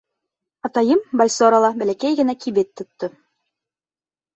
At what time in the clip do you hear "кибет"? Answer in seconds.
2.43-2.77